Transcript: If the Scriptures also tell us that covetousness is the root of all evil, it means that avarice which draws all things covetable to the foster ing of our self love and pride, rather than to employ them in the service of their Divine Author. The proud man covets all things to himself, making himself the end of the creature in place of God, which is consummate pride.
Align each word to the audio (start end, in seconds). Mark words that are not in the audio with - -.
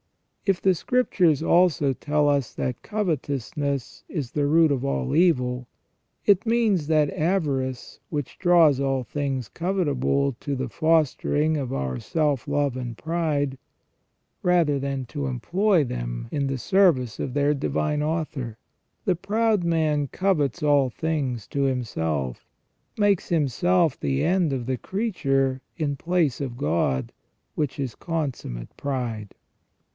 If 0.47 0.59
the 0.59 0.73
Scriptures 0.73 1.43
also 1.43 1.93
tell 1.93 2.27
us 2.27 2.55
that 2.55 2.81
covetousness 2.81 4.03
is 4.09 4.31
the 4.31 4.47
root 4.47 4.71
of 4.71 4.83
all 4.83 5.15
evil, 5.15 5.67
it 6.25 6.45
means 6.47 6.87
that 6.87 7.13
avarice 7.13 7.99
which 8.09 8.39
draws 8.39 8.79
all 8.79 9.03
things 9.03 9.47
covetable 9.47 10.35
to 10.39 10.55
the 10.55 10.67
foster 10.67 11.35
ing 11.35 11.55
of 11.55 11.71
our 11.71 11.99
self 11.99 12.47
love 12.47 12.75
and 12.75 12.97
pride, 12.97 13.59
rather 14.41 14.79
than 14.79 15.05
to 15.05 15.27
employ 15.27 15.83
them 15.83 16.27
in 16.31 16.47
the 16.47 16.57
service 16.57 17.19
of 17.19 17.35
their 17.35 17.53
Divine 17.53 18.01
Author. 18.01 18.57
The 19.05 19.15
proud 19.15 19.63
man 19.63 20.07
covets 20.07 20.63
all 20.63 20.89
things 20.89 21.45
to 21.49 21.61
himself, 21.63 22.47
making 22.97 23.35
himself 23.35 23.97
the 23.97 24.23
end 24.23 24.51
of 24.51 24.65
the 24.65 24.77
creature 24.77 25.61
in 25.77 25.95
place 25.95 26.41
of 26.41 26.57
God, 26.57 27.13
which 27.53 27.79
is 27.79 27.93
consummate 27.93 28.75
pride. 28.75 29.35